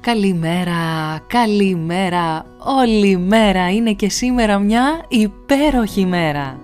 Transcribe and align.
Καλημέρα, 0.00 1.18
καλημέρα, 1.26 2.44
όλη 2.58 3.16
μέρα 3.16 3.70
είναι 3.70 3.92
και 3.92 4.08
σήμερα 4.08 4.58
μια 4.58 5.04
υπέροχη 5.08 6.06
μέρα. 6.06 6.60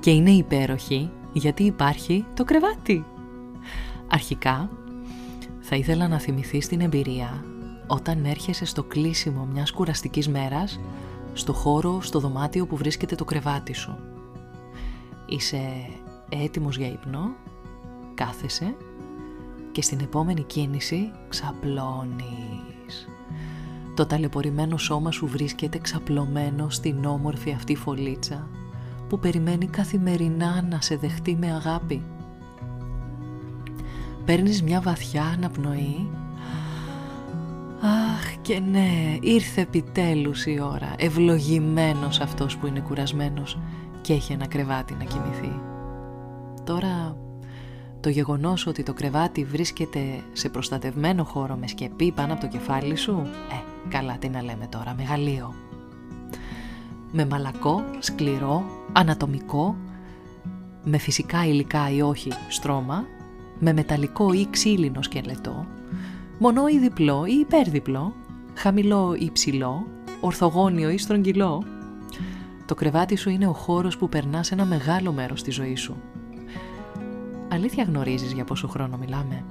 Και 0.00 0.10
είναι 0.10 0.30
υπέροχη 0.30 1.10
γιατί 1.32 1.62
υπάρχει 1.64 2.24
το 2.34 2.44
κρεβάτι. 2.44 3.04
Αρχικά, 4.08 4.70
θα 5.60 5.76
ήθελα 5.76 6.08
να 6.08 6.18
θυμηθείς 6.18 6.68
την 6.68 6.80
εμπειρία 6.80 7.44
όταν 7.86 8.24
έρχεσαι 8.24 8.64
στο 8.64 8.82
κλείσιμο 8.82 9.48
μιας 9.52 9.72
κουραστικής 9.72 10.28
μέρας 10.28 10.80
στο 11.32 11.52
χώρο, 11.52 12.00
στο 12.00 12.18
δωμάτιο 12.18 12.66
που 12.66 12.76
βρίσκεται 12.76 13.14
το 13.14 13.24
κρεβάτι 13.24 13.72
σου. 13.74 13.96
Είσαι 15.26 15.60
έτοιμος 16.28 16.76
για 16.76 16.88
ύπνο, 16.88 17.30
κάθεσαι 18.14 18.74
και 19.74 19.82
στην 19.82 20.00
επόμενη 20.00 20.42
κίνηση 20.42 21.10
ξαπλώνεις. 21.28 23.08
Το 23.94 24.06
ταλαιπωρημένο 24.06 24.76
σώμα 24.76 25.10
σου 25.10 25.26
βρίσκεται 25.26 25.78
ξαπλωμένο 25.78 26.70
στην 26.70 27.04
όμορφη 27.04 27.52
αυτή 27.52 27.76
φωλίτσα 27.76 28.48
που 29.08 29.18
περιμένει 29.18 29.66
καθημερινά 29.66 30.66
να 30.70 30.80
σε 30.80 30.96
δεχτεί 30.96 31.36
με 31.36 31.52
αγάπη. 31.52 32.02
Παίρνεις 34.24 34.62
μια 34.62 34.80
βαθιά 34.80 35.24
αναπνοή 35.24 36.10
Αχ 37.80 38.34
και 38.42 38.60
ναι, 38.70 39.18
ήρθε 39.20 39.60
επιτέλους 39.60 40.46
η 40.46 40.60
ώρα, 40.60 40.94
ευλογημένος 40.98 42.20
αυτός 42.20 42.56
που 42.56 42.66
είναι 42.66 42.80
κουρασμένος 42.80 43.58
και 44.00 44.12
έχει 44.12 44.32
ένα 44.32 44.46
κρεβάτι 44.46 44.94
να 44.94 45.04
κοιμηθεί. 45.04 45.60
Τώρα 46.64 47.16
το 48.04 48.10
γεγονός 48.10 48.66
ότι 48.66 48.82
το 48.82 48.92
κρεβάτι 48.92 49.44
βρίσκεται 49.44 50.00
σε 50.32 50.48
προστατευμένο 50.48 51.24
χώρο 51.24 51.56
με 51.56 51.66
σκεπή 51.66 52.12
πάνω 52.12 52.32
από 52.32 52.40
το 52.40 52.48
κεφάλι 52.48 52.96
σου, 52.96 53.22
ε, 53.50 53.88
καλά 53.88 54.16
τι 54.18 54.28
να 54.28 54.42
λέμε 54.42 54.66
τώρα, 54.66 54.94
μεγαλείο. 54.96 55.54
Με 57.12 57.26
μαλακό, 57.26 57.84
σκληρό, 57.98 58.64
ανατομικό, 58.92 59.76
με 60.84 60.98
φυσικά 60.98 61.46
υλικά 61.46 61.90
ή 61.90 62.02
όχι 62.02 62.30
στρώμα, 62.48 63.04
με 63.58 63.72
μεταλλικό 63.72 64.32
ή 64.32 64.46
ξύλινο 64.50 65.02
σκελετό, 65.02 65.66
μονό 66.38 66.68
ή 66.68 66.78
διπλό 66.78 67.24
ή 67.26 67.34
υπέρδιπλό, 67.34 68.14
χαμηλό 68.54 69.16
ή 69.18 69.30
ψηλό, 69.32 69.86
ορθογώνιο 70.20 70.90
ή 70.90 70.98
στρογγυλό. 70.98 71.64
Το 72.66 72.74
κρεβάτι 72.74 73.16
σου 73.16 73.30
είναι 73.30 73.46
ο 73.46 73.52
χώρος 73.52 73.96
που 73.96 74.08
περνάς 74.08 74.52
ένα 74.52 74.64
μεγάλο 74.64 75.12
μέρος 75.12 75.40
στη 75.40 75.50
ζωή 75.50 75.76
σου 75.76 75.96
Αλήθεια 77.54 77.84
γνωρίζεις 77.84 78.32
για 78.32 78.44
πόσο 78.44 78.68
χρόνο 78.68 78.96
μιλάμε; 78.96 79.44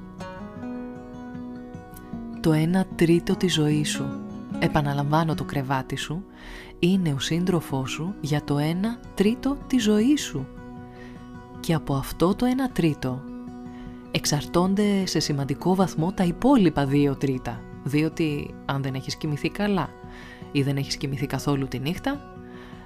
Το 2.39 2.53
ένα 2.53 2.85
τρίτο 2.95 3.35
της 3.35 3.53
ζωής 3.53 3.89
σου, 3.89 4.05
επαναλαμβάνω 4.59 5.35
το 5.35 5.43
κρεβάτι 5.43 5.95
σου, 5.95 6.23
είναι 6.79 7.13
ο 7.13 7.19
σύντροφός 7.19 7.91
σου 7.91 8.13
για 8.21 8.43
το 8.43 8.57
ένα 8.57 8.99
τρίτο 9.15 9.57
της 9.67 9.83
ζωής 9.83 10.21
σου. 10.21 10.47
Και 11.59 11.73
από 11.73 11.93
αυτό 11.93 12.35
το 12.35 12.45
ένα 12.45 12.69
τρίτο 12.69 13.21
εξαρτώνται 14.11 15.05
σε 15.05 15.19
σημαντικό 15.19 15.75
βαθμό 15.75 16.11
τα 16.11 16.23
υπόλοιπα 16.23 16.85
δύο 16.85 17.15
τρίτα. 17.15 17.61
Διότι 17.83 18.53
αν 18.65 18.81
δεν 18.81 18.93
έχεις 18.93 19.15
κοιμηθεί 19.15 19.49
καλά 19.49 19.89
ή 20.51 20.61
δεν 20.61 20.77
έχεις 20.77 20.97
κοιμηθεί 20.97 21.25
καθόλου 21.25 21.67
τη 21.67 21.79
νύχτα, 21.79 22.32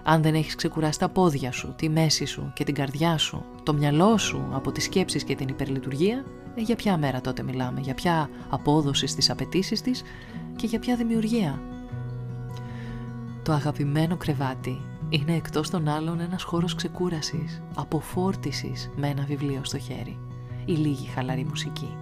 αν 0.09 0.22
δεν 0.22 0.35
έχεις 0.35 0.56
ξεκουράσει 0.56 1.00
τα 1.00 1.09
πόδια 1.09 1.51
σου, 1.51 1.73
τη 1.75 1.90
μέση 1.90 2.25
σου 2.25 2.51
και 2.53 2.63
την 2.63 2.73
καρδιά 2.73 3.18
σου, 3.18 3.44
το 3.63 3.73
μυαλό 3.73 4.18
σου 4.18 4.50
από 4.53 4.72
τις 4.72 4.84
σκέψεις 4.84 5.23
και 5.23 5.35
την 5.35 5.47
υπερλειτουργία, 5.47 6.25
ε, 6.56 6.62
για 6.62 6.75
ποια 6.75 6.97
μέρα 6.97 7.22
τότε 7.22 7.44
μιλάμε, 7.44 7.79
για 7.79 7.94
ποια 7.94 8.29
απόδοση 8.50 9.07
στις 9.07 9.29
απαιτήσεις 9.29 9.81
της 9.81 10.03
και 10.56 10.68
για 10.68 10.79
ποια 10.79 10.95
δημιουργία. 10.95 11.62
Το 13.44 13.51
αγαπημένο 13.51 14.18
κρεβάτι 14.18 14.81
είναι 15.09 15.35
εκτός 15.35 15.69
των 15.69 15.88
άλλων 15.88 16.19
ένας 16.19 16.44
χώρος 16.44 16.75
ξεκούρασης, 16.75 17.62
αποφόρτισης 17.75 18.89
με 18.95 19.07
ένα 19.07 19.24
βιβλίο 19.24 19.59
στο 19.63 19.78
χέρι 19.78 20.19
ή 20.66 20.72
λίγη 20.72 21.07
χαλαρή 21.07 21.45
μουσική. 21.50 21.97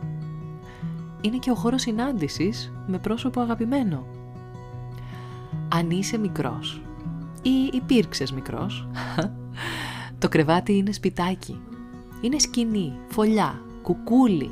Είναι 1.22 1.38
και 1.38 1.52
ο 1.52 1.56
χώρος 1.56 1.82
συνάντησης 1.82 2.72
με 2.88 3.00
πρόσωπο 3.00 3.42
αγαπημένο. 3.42 4.06
Αν 5.68 5.90
είσαι 5.90 6.18
μικρός 6.18 6.82
ή 7.50 7.70
υπήρξες 7.74 8.32
μικρός; 8.32 8.88
το 10.20 10.30
κρεβάτι 10.30 10.78
είναι 10.78 10.92
σπιτάκι. 10.92 11.62
Είναι 12.22 12.40
σκηνή, 12.40 12.94
φωλιά, 13.08 13.62
κουκούλι. 13.82 14.52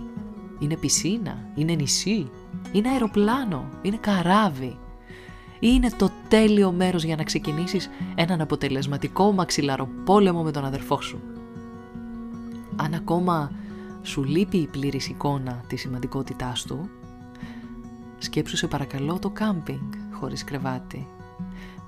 Είναι 0.59 0.75
πισίνα, 0.75 1.37
είναι 1.55 1.73
νησί, 1.73 2.29
είναι 2.71 2.89
αεροπλάνο, 2.89 3.69
είναι 3.81 3.97
καράβι. 3.97 4.77
Είναι 5.59 5.89
το 5.97 6.09
τέλειο 6.27 6.71
μέρος 6.71 7.03
για 7.03 7.15
να 7.15 7.23
ξεκινήσεις 7.23 7.89
έναν 8.15 8.41
αποτελεσματικό 8.41 9.31
μαξιλαροπόλεμο 9.31 10.43
με 10.43 10.51
τον 10.51 10.65
αδερφό 10.65 11.01
σου. 11.01 11.19
Αν 12.75 12.93
ακόμα 12.93 13.51
σου 14.01 14.23
λείπει 14.23 14.57
η 14.57 14.67
πλήρης 14.67 15.07
εικόνα 15.07 15.63
της 15.67 15.81
σημαντικότητάς 15.81 16.63
του, 16.63 16.89
σκέψου 18.17 18.57
σε 18.57 18.67
παρακαλώ 18.67 19.19
το 19.19 19.29
κάμπινγκ 19.29 19.93
χωρίς 20.11 20.43
κρεβάτι 20.43 21.07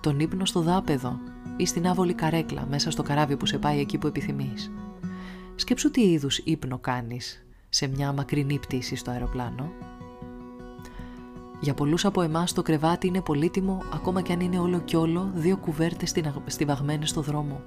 τον 0.06 0.20
ύπνο 0.20 0.46
στο 0.46 0.62
δάπεδο 0.62 1.20
ή 1.58 1.66
στην 1.66 1.88
άβολη 1.88 2.14
καρέκλα 2.14 2.66
μέσα 2.70 2.92
στο 2.92 3.04
καράβι 3.04 3.38
που 3.38 3.46
σε 3.46 3.58
πάει 3.58 3.80
εκεί 3.80 3.98
που 3.98 4.08
επιθυμείς. 4.08 4.72
Σκέψου 5.56 5.92
τι 5.92 6.02
είδους 6.02 6.38
ύπνο 6.38 6.78
κάνεις 6.78 7.46
σε 7.70 7.88
μια 7.88 8.12
μακρινή 8.12 8.60
πτήση 8.60 8.96
στο 8.96 9.12
αεροπλάνο. 9.12 9.72
Για 11.60 11.74
πολλούς 11.74 12.06
από 12.06 12.22
εμάς 12.22 12.54
το 12.54 12.62
κρεβάτι 12.62 13.08
είναι 13.08 13.22
πολύτιμο 13.22 13.84
ακόμα 13.94 14.22
και 14.22 14.34
αν 14.34 14.40
είναι 14.40 14.60
όλο 14.60 14.80
κι 14.80 14.96
όλο 14.96 15.32
δύο 15.34 15.58
κουβέρτες 15.58 16.14
στιβαγμένες 16.46 17.10
στο 17.10 17.22
δρόμο. 17.22 17.62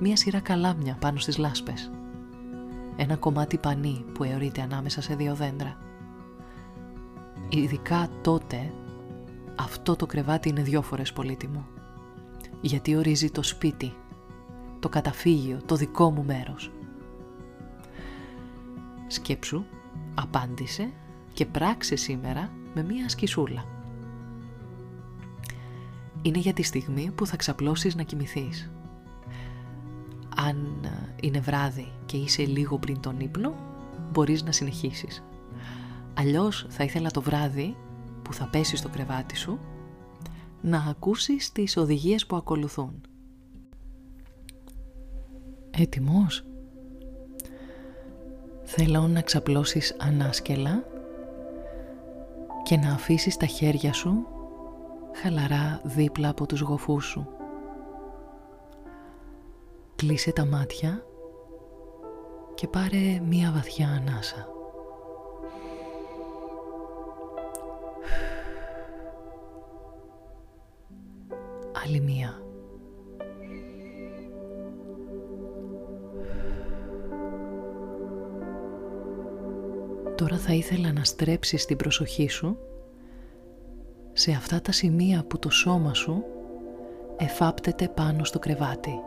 Μία 0.00 0.16
σειρά 0.16 0.40
καλάμια 0.40 0.96
πάνω 1.00 1.18
στις 1.18 1.38
λάσπες. 1.38 1.90
Ένα 2.96 3.16
κομμάτι 3.16 3.58
πανί 3.58 4.04
που 4.14 4.24
αιωρείται 4.24 4.60
ανάμεσα 4.60 5.02
σε 5.02 5.14
δύο 5.14 5.34
δέντρα. 5.34 5.76
Ειδικά 7.48 8.08
τότε 8.22 8.72
αυτό 9.62 9.96
το 9.96 10.06
κρεβάτι 10.06 10.48
είναι 10.48 10.62
δυο 10.62 10.82
φορές 10.82 11.12
πολύτιμο. 11.12 11.66
Γιατί 12.60 12.96
ορίζει 12.96 13.30
το 13.30 13.42
σπίτι, 13.42 13.94
το 14.78 14.88
καταφύγιο, 14.88 15.60
το 15.66 15.76
δικό 15.76 16.10
μου 16.10 16.24
μέρος. 16.24 16.70
Σκέψου, 19.06 19.64
απάντησε 20.14 20.90
και 21.32 21.46
πράξε 21.46 21.96
σήμερα 21.96 22.50
με 22.74 22.82
μία 22.82 23.08
σκισούλα. 23.08 23.64
Είναι 26.22 26.38
για 26.38 26.52
τη 26.52 26.62
στιγμή 26.62 27.10
που 27.14 27.26
θα 27.26 27.36
ξαπλώσεις 27.36 27.94
να 27.94 28.02
κοιμηθείς. 28.02 28.70
Αν 30.36 30.56
είναι 31.20 31.40
βράδυ 31.40 31.92
και 32.06 32.16
είσαι 32.16 32.42
λίγο 32.42 32.78
πριν 32.78 33.00
τον 33.00 33.20
ύπνο, 33.20 33.54
μπορείς 34.12 34.42
να 34.42 34.52
συνεχίσεις. 34.52 35.22
Αλλιώς 36.14 36.66
θα 36.68 36.84
ήθελα 36.84 37.10
το 37.10 37.22
βράδυ 37.22 37.76
που 38.32 38.38
θα 38.38 38.46
πέσει 38.46 38.76
στο 38.76 38.88
κρεβάτι 38.88 39.36
σου 39.36 39.58
να 40.60 40.86
ακούσεις 40.88 41.52
τις 41.52 41.76
οδηγίες 41.76 42.26
που 42.26 42.36
ακολουθούν. 42.36 43.00
Έτοιμος; 45.70 46.44
Θέλω 48.62 49.08
να 49.08 49.20
ξαπλώσεις 49.20 49.96
ανάσκελα 49.98 50.84
και 52.62 52.76
να 52.76 52.92
αφήσεις 52.92 53.36
τα 53.36 53.46
χέρια 53.46 53.92
σου 53.92 54.26
χαλαρά 55.14 55.80
δίπλα 55.84 56.28
από 56.28 56.46
τους 56.46 56.60
γοφούς 56.60 57.04
σου. 57.04 57.28
Κλείσε 59.96 60.32
τα 60.32 60.46
μάτια 60.46 61.04
και 62.54 62.68
πάρε 62.68 63.20
μία 63.28 63.52
βαθιά 63.52 63.88
ανάσα. 63.88 64.46
Άλλη 71.92 72.00
μία. 72.00 72.42
Τώρα 80.16 80.36
θα 80.36 80.52
ήθελα 80.52 80.92
να 80.92 81.04
στρέψεις 81.04 81.64
την 81.64 81.76
προσοχή 81.76 82.28
σου 82.28 82.56
σε 84.12 84.30
αυτά 84.30 84.60
τα 84.60 84.72
σημεία 84.72 85.24
που 85.24 85.38
το 85.38 85.50
σώμα 85.50 85.94
σου 85.94 86.24
εφάπτεται 87.16 87.88
πάνω 87.88 88.24
στο 88.24 88.38
κρεβάτι. 88.38 89.00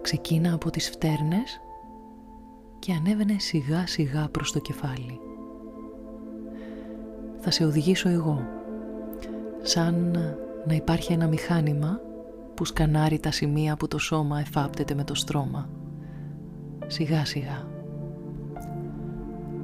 Ξεκίνα 0.00 0.54
από 0.54 0.70
τις 0.70 0.90
φτέρνες 0.90 1.60
και 2.78 2.92
ανέβαινε 2.92 3.38
σιγά 3.38 3.86
σιγά 3.86 4.28
προς 4.28 4.52
το 4.52 4.58
κεφάλι. 4.58 5.20
Θα 7.38 7.50
σε 7.50 7.64
οδηγήσω 7.64 8.08
εγώ, 8.08 8.60
σαν 9.62 10.10
να 10.66 10.74
υπάρχει 10.74 11.12
ένα 11.12 11.26
μηχάνημα 11.26 12.00
που 12.54 12.64
σκανάρει 12.64 13.18
τα 13.18 13.30
σημεία 13.30 13.76
που 13.76 13.88
το 13.88 13.98
σώμα 13.98 14.40
εφάπτεται 14.40 14.94
με 14.94 15.04
το 15.04 15.14
στρώμα. 15.14 15.68
Σιγά 16.86 17.24
σιγά. 17.24 17.66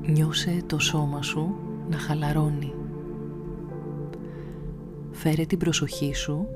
Νιώσε 0.03 0.63
το 0.67 0.79
σώμα 0.79 1.23
σου 1.23 1.55
να 1.89 1.97
χαλαρώνει. 1.97 2.75
Φέρε 5.11 5.45
την 5.45 5.59
προσοχή 5.59 6.15
σου 6.15 6.49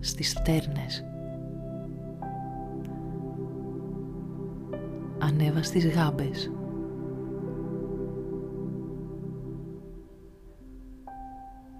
στις 0.00 0.34
φτέρνες. 0.38 1.04
Ανέβα 5.18 5.62
στις 5.62 5.88
γάμπες. 5.88 6.53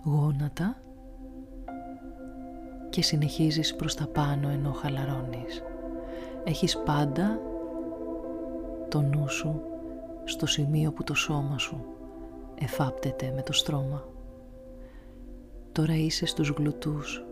Γόνατα 0.04 0.76
και 2.90 3.02
συνεχίζεις 3.02 3.76
προς 3.76 3.94
τα 3.94 4.06
πάνω 4.06 4.48
ενώ 4.48 4.72
χαλαρώνεις. 4.72 5.62
Έχεις 6.44 6.78
πάντα 6.78 7.40
το 8.88 9.00
νου 9.00 9.28
σου 9.28 9.60
στο 10.24 10.46
σημείο 10.46 10.92
που 10.92 11.04
το 11.04 11.14
σώμα 11.14 11.58
σου 11.58 11.84
εφάπτεται 12.54 13.32
με 13.34 13.42
το 13.42 13.52
στρώμα. 13.52 14.04
Τώρα 15.72 15.94
είσαι 15.94 16.26
στους 16.26 16.48
γλουτούς. 16.48 17.24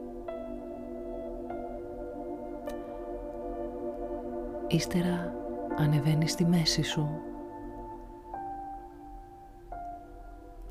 Ύστερα 4.69 5.35
ανεβαίνεις 5.77 6.33
στη 6.33 6.45
μέση 6.45 6.83
σου 6.83 7.09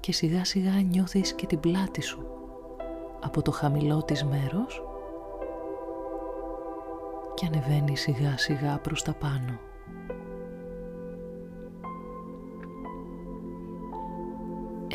και 0.02 0.14
σιγά 0.14 0.46
σιγά 0.46 0.82
νιώθεις 0.82 1.34
και 1.34 1.46
την 1.46 1.60
πλάτη 1.60 2.02
σου 2.02 2.26
από 3.20 3.42
το 3.42 3.52
χαμηλό 3.52 4.04
της 4.04 4.24
μέρος 4.24 4.84
και 7.34 7.46
ανεβαίνει 7.46 7.98
σιγά 7.98 8.38
σιγά 8.38 8.80
προς 8.80 9.04
τα 9.04 9.14
πάνω. 9.14 9.60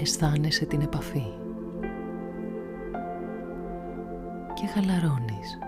αισθάνεσαι 0.00 0.64
την 0.66 0.80
επαφή 0.80 1.32
και 4.54 4.66
χαλαρώνεις. 4.66 5.58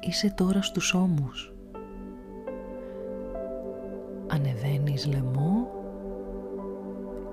Είσαι 0.00 0.34
τώρα 0.36 0.62
στους 0.62 0.94
ώμους. 0.94 1.54
Ανεβαίνεις 4.26 5.06
λαιμό 5.06 5.81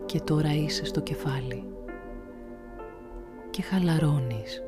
και 0.10 0.20
τώρα 0.20 0.54
είσαι 0.54 0.86
στο 0.86 1.02
κεφάλι 1.02 1.64
και 3.50 3.62
χαλαρώνεις. 3.62 4.64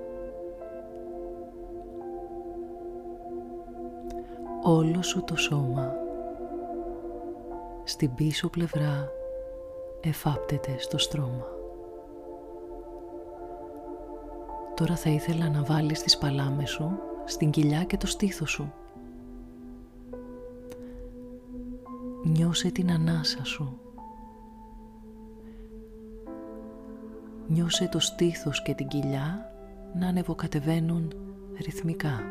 Όλο 4.64 5.02
σου 5.02 5.24
το 5.24 5.36
σώμα 5.36 5.94
στην 7.84 8.14
πίσω 8.14 8.50
πλευρά 8.50 9.12
εφάπτεται 10.02 10.76
στο 10.80 10.98
στρώμα. 10.98 11.48
Τώρα 14.76 14.96
θα 14.96 15.10
ήθελα 15.10 15.50
να 15.50 15.64
βάλεις 15.64 16.02
τις 16.02 16.18
παλάμες 16.18 16.70
σου 16.70 16.92
στην 17.26 17.50
κοιλιά 17.50 17.84
και 17.84 17.98
το 17.98 18.08
στήθος 18.08 18.50
σου. 18.52 18.74
Νιώσε 22.24 22.72
την 22.72 22.92
ανάσα 22.92 23.44
σου. 23.44 23.80
Νιώσε 27.52 27.88
το 27.92 28.00
στήθος 28.00 28.62
και 28.62 28.74
την 28.74 28.88
κοιλιά 28.88 29.52
να 30.00 30.08
ανεβοκατεβαίνουν 30.08 31.14
ρυθμικά. 31.64 32.24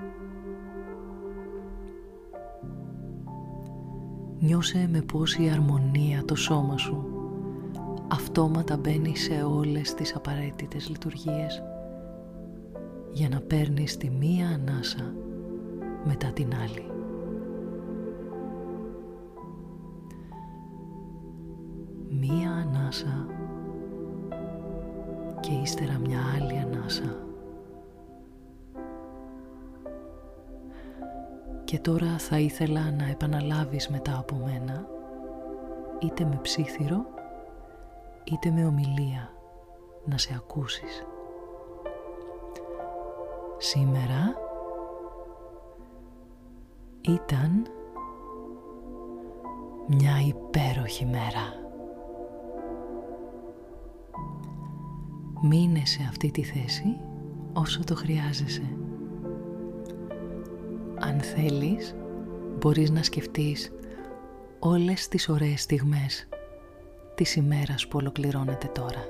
Νιώσε 4.39 4.89
με 4.93 5.01
πόση 5.01 5.49
αρμονία 5.49 6.25
το 6.25 6.35
σώμα 6.35 6.77
σου 6.77 7.05
αυτόματα 8.09 8.77
μπαίνει 8.77 9.17
σε 9.17 9.43
όλες 9.43 9.95
τις 9.95 10.15
απαραίτητες 10.17 10.89
λειτουργίες 10.89 11.63
για 13.13 13.29
να 13.29 13.41
παίρνεις 13.41 13.97
τη 13.97 14.11
μία 14.11 14.49
ανάσα 14.49 15.15
μετά 16.05 16.33
την 16.33 16.55
άλλη. 16.55 16.85
Μία 22.09 22.51
ανάσα 22.51 23.40
και 25.41 25.53
ύστερα 25.53 25.99
μια 25.99 26.21
άλλη 26.37 26.59
ανάσα. 26.59 27.17
Και 31.65 31.79
τώρα 31.79 32.19
θα 32.19 32.39
ήθελα 32.39 32.91
να 32.91 33.09
επαναλάβεις 33.09 33.89
μετά 33.89 34.19
από 34.19 34.35
μένα 34.45 34.87
είτε 35.99 36.25
με 36.25 36.39
ψήθυρο 36.43 37.07
είτε 38.25 38.51
με 38.51 38.67
ομιλία 38.67 39.33
να 40.05 40.19
σε 40.19 40.35
ακούσεις. 40.37 41.05
Σήμερα 43.59 44.35
ήταν 47.01 47.67
μια 49.87 50.21
υπέροχη 50.27 51.07
μέρα. 51.07 51.70
Μείνε 55.43 55.83
σε 55.85 56.07
αυτή 56.09 56.31
τη 56.31 56.43
θέση 56.43 56.97
όσο 57.53 57.85
το 57.85 57.95
χρειάζεσαι. 57.95 58.77
Αν 60.99 61.21
θέλεις, 61.21 61.95
μπορείς 62.59 62.91
να 62.91 63.03
σκεφτείς 63.03 63.73
όλες 64.59 65.09
τις 65.09 65.29
ωραίες 65.29 65.63
στιγμές 65.63 66.29
της 67.15 67.37
ημέρας 67.37 67.89
που 67.89 67.99
ολοκληρώνεται 68.01 68.67
τώρα. 68.67 69.07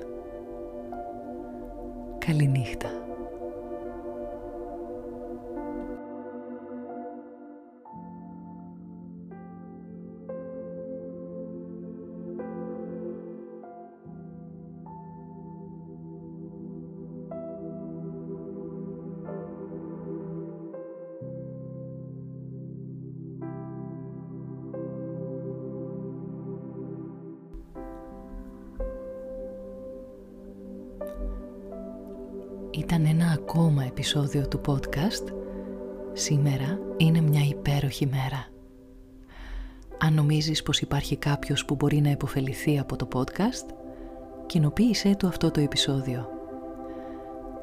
Καληνύχτα. 2.17 2.89
Ήταν 32.71 33.05
ένα 33.05 33.31
ακόμα 33.31 33.83
επεισόδιο 33.83 34.47
του 34.47 34.61
podcast. 34.67 35.33
Σήμερα 36.13 36.79
είναι 36.97 37.21
μια 37.21 37.45
υπέροχη 37.45 38.05
μέρα. 38.05 38.47
Αν 39.97 40.13
νομίζεις 40.13 40.63
πως 40.63 40.79
υπάρχει 40.79 41.17
κάποιος 41.17 41.65
που 41.65 41.75
μπορεί 41.75 42.01
να 42.01 42.09
υποφεληθεί 42.09 42.79
από 42.79 42.95
το 42.95 43.07
podcast, 43.13 43.73
κοινοποίησέ 44.45 45.15
του 45.15 45.27
αυτό 45.27 45.51
το 45.51 45.59
επεισόδιο. 45.59 46.27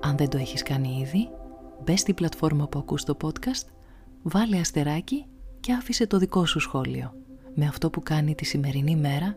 Αν 0.00 0.16
δεν 0.16 0.28
το 0.28 0.38
έχεις 0.38 0.62
κάνει 0.62 0.98
ήδη, 1.00 1.28
μπε 1.84 1.96
στην 1.96 2.14
πλατφόρμα 2.14 2.68
που 2.68 2.78
ακούς 2.78 3.04
το 3.04 3.16
podcast, 3.24 3.66
βάλε 4.22 4.58
αστεράκι 4.58 5.26
και 5.60 5.72
άφησε 5.72 6.06
το 6.06 6.18
δικό 6.18 6.46
σου 6.46 6.60
σχόλιο 6.60 7.12
με 7.54 7.66
αυτό 7.66 7.90
που 7.90 8.02
κάνει 8.02 8.34
τη 8.34 8.44
σημερινή 8.44 8.96
μέρα 8.96 9.36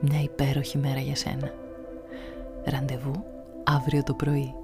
μια 0.00 0.22
υπέροχη 0.22 0.78
μέρα 0.78 1.00
για 1.00 1.16
σένα. 1.16 1.52
Ραντεβού 2.64 3.24
αύριο 3.64 4.02
το 4.02 4.14
πρωί. 4.14 4.54